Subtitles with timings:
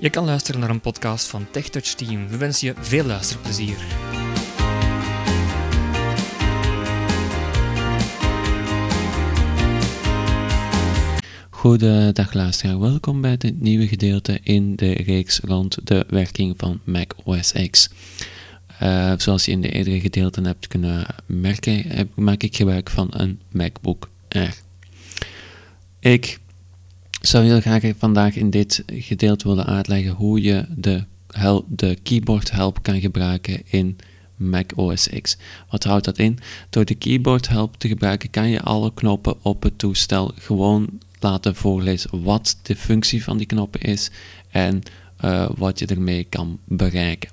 [0.00, 2.28] Je kan luisteren naar een podcast van TechTouch Team.
[2.28, 3.76] We wensen je veel luisterplezier.
[11.50, 17.12] Goedendag luisteraar, welkom bij dit nieuwe gedeelte in de reeks rond de werking van Mac
[17.24, 17.90] OS X.
[18.82, 23.08] Uh, zoals je in de eerdere gedeelten hebt kunnen merken, heb, maak ik gebruik van
[23.10, 24.54] een MacBook Air.
[26.00, 26.38] Ik
[27.20, 32.50] zou heel graag vandaag in dit gedeelte willen uitleggen hoe je de, help, de keyboard
[32.50, 33.96] help kan gebruiken in
[34.36, 35.36] Mac OS X.
[35.70, 36.38] Wat houdt dat in?
[36.70, 40.88] Door de keyboard help te gebruiken kan je alle knoppen op het toestel gewoon
[41.20, 44.10] laten voorlezen wat de functie van die knoppen is
[44.50, 44.82] en
[45.24, 47.30] uh, wat je ermee kan bereiken.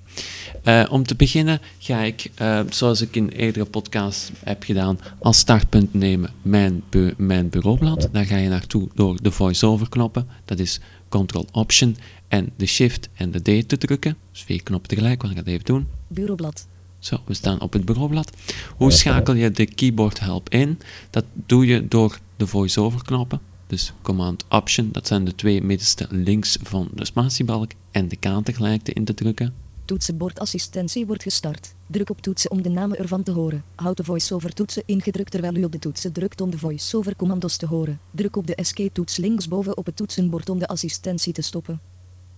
[0.63, 5.37] Uh, om te beginnen ga ik, uh, zoals ik in eerdere podcasts heb gedaan, als
[5.37, 8.09] startpunt nemen mijn, bu mijn bureaublad.
[8.11, 10.27] Daar ga je naartoe door de voice-over knoppen.
[10.45, 10.79] Dat is
[11.09, 14.17] Ctrl-Option en de Shift en de D te drukken.
[14.31, 15.87] Dus vier knoppen tegelijk, wat ik dat even doen.
[16.07, 16.67] Bureaublad.
[16.99, 18.31] Zo, we staan op het bureaublad.
[18.75, 20.79] Hoe schakel je de keyboard help in?
[21.09, 23.41] Dat doe je door de voice-over knoppen.
[23.67, 28.27] Dus Command Option, dat zijn de twee middenste links van de spatiebalk en de K
[28.43, 29.53] tegelijk in te drukken.
[29.85, 31.75] Toetsenbordassistentie wordt gestart.
[31.87, 33.63] Druk op toetsen om de namen ervan te horen.
[33.75, 37.57] Houd de voice-over toetsen ingedrukt terwijl u op de toetsen drukt om de voice-over commando's
[37.57, 37.99] te horen.
[38.11, 41.79] Druk op de escape-toets linksboven op het toetsenbord om de assistentie te stoppen.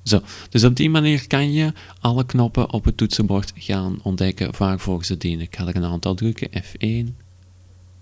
[0.03, 5.06] Zo, dus op die manier kan je alle knoppen op het toetsenbord gaan ontdekken waarvoor
[5.06, 5.45] ze dienen.
[5.45, 6.50] Ik ga er een aantal drukken.
[6.64, 7.16] F1.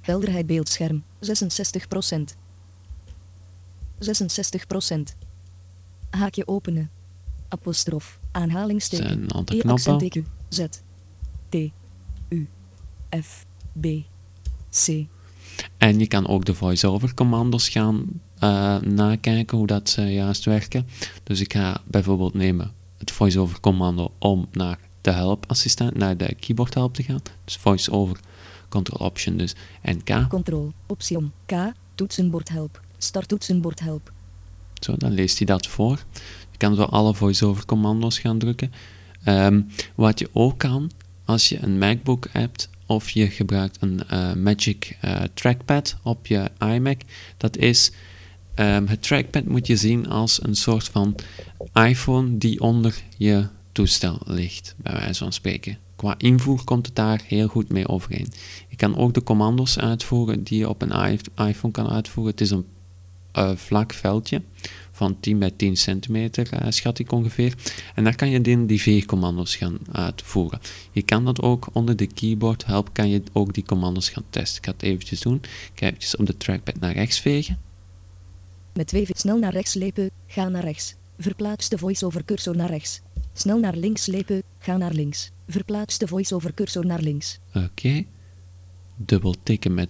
[0.01, 2.44] Helderheid beeldscherm, 66%.
[3.99, 5.17] 66%.
[6.09, 6.89] Haakje openen.
[7.47, 8.19] Apostrof.
[8.31, 9.07] Aanhalingsteken.
[9.07, 10.01] Zijn een aantal knoppen.
[10.03, 10.65] E, Z.
[11.49, 11.55] T.
[12.29, 12.47] U.
[13.21, 13.45] F.
[13.79, 13.85] B.
[14.69, 15.05] C.
[15.77, 18.05] En je kan ook de voice-over commando's gaan
[18.43, 20.87] uh, nakijken hoe dat ze juist werken.
[21.23, 26.35] Dus ik ga bijvoorbeeld nemen het voice-over commando om naar de help assistent, naar de
[26.35, 27.21] keyboard help te gaan.
[27.45, 28.19] Dus voice-over,
[28.69, 30.29] control option dus en K.
[30.29, 31.53] Control, option, K,
[31.95, 34.11] toetsenbord help, start toetsenbord help.
[34.79, 36.05] Zo, dan leest hij dat voor.
[36.51, 38.71] Je kan zo alle voice-over commando's gaan drukken.
[39.27, 40.91] Um, wat je ook kan,
[41.25, 46.51] als je een MacBook hebt of je gebruikt een uh, Magic uh, Trackpad op je
[46.59, 47.01] iMac,
[47.37, 47.91] dat is
[48.55, 51.15] um, het trackpad moet je zien als een soort van
[51.73, 55.77] iPhone die onder je toestel ligt, bij wijze van spreken.
[55.95, 58.31] Qua invoer komt het daar heel goed mee overeen.
[58.67, 62.31] Je kan ook de commando's uitvoeren die je op een iPhone kan uitvoeren.
[62.31, 62.65] Het is een
[63.37, 64.41] uh, vlak veldje
[64.91, 67.53] van 10 bij 10 centimeter, uh, schat ik ongeveer.
[67.95, 70.59] En daar kan je die, die veegcommando's gaan uitvoeren.
[70.91, 74.57] Je kan dat ook onder de keyboard help, kan je ook die commando's gaan testen.
[74.57, 75.35] Ik ga het eventjes doen.
[75.43, 77.59] Ik ga eventjes op de trackpad naar rechts vegen.
[78.73, 80.95] Met twee snel naar rechts slepen, ga naar rechts.
[81.17, 83.01] Verplaats de voice-over cursor naar rechts.
[83.33, 85.31] Snel naar links slepen, ga naar links.
[85.47, 87.39] Verplaats de voice-over cursor naar links.
[87.53, 87.65] Oké.
[87.65, 88.07] Okay.
[88.95, 89.89] Dubbel tikken met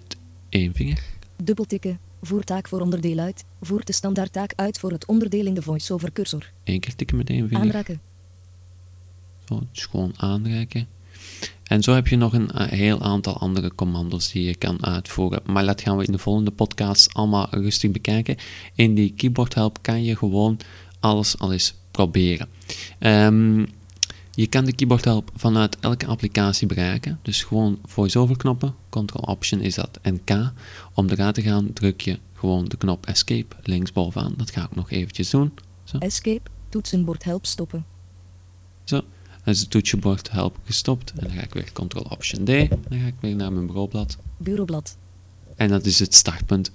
[0.49, 1.03] één vinger.
[1.43, 3.45] Dubbel tikken, Voer taak voor onderdeel uit.
[3.61, 6.51] Voer de standaardtaak uit voor het onderdeel in de voice-over cursor.
[6.63, 7.63] Eén keer tikken met één vinger.
[7.63, 8.01] Aanraken.
[9.47, 10.87] Zo, dus gewoon aanraken.
[11.63, 15.41] En zo heb je nog een uh, heel aantal andere commando's die je kan uitvoeren.
[15.45, 18.37] Maar dat gaan we in de volgende podcast allemaal rustig bekijken.
[18.75, 20.59] In die keyboard help kan je gewoon
[20.99, 22.47] alles al eens proberen.
[22.99, 23.67] Um,
[24.35, 27.19] je kan de keyboard help vanuit elke applicatie bereiken.
[27.21, 30.51] Dus gewoon voice-over knoppen, Ctrl-Option is dat en K.
[30.93, 34.33] Om eruit te gaan druk je gewoon de knop Escape linksbovenaan.
[34.37, 35.53] Dat ga ik nog eventjes doen.
[35.83, 35.97] Zo.
[35.97, 37.85] Escape, toetsenbord help stoppen.
[38.83, 39.01] Zo,
[39.43, 41.11] dan is het toetsenbord help gestopt.
[41.11, 42.47] En dan ga ik weer Ctrl-Option D.
[42.89, 44.17] Dan ga ik weer naar mijn bureaublad.
[44.37, 44.97] Bureaublad.
[45.55, 46.71] En dat is het startpunt.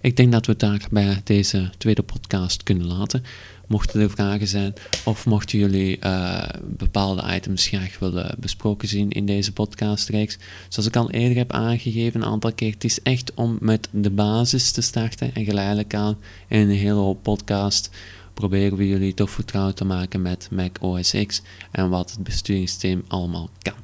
[0.00, 3.22] Ik denk dat we het daar bij deze tweede podcast kunnen laten.
[3.66, 4.72] Mochten er vragen zijn
[5.04, 10.38] of mochten jullie uh, bepaalde items graag willen besproken zien in deze podcastreeks.
[10.68, 14.10] Zoals ik al eerder heb aangegeven een aantal keer, het is echt om met de
[14.10, 17.90] basis te starten en geleidelijk aan in een hele hoop podcast
[18.34, 23.04] proberen we jullie toch vertrouwd te maken met Mac OS X en wat het besturingssysteem
[23.08, 23.74] allemaal kan.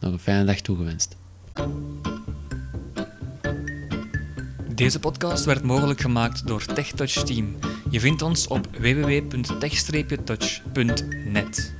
[0.00, 1.16] Nog een fijne dag toegewenst.
[4.80, 7.56] Deze podcast werd mogelijk gemaakt door TechTouch Team.
[7.90, 11.74] Je vindt ons op www.tech-touch.net.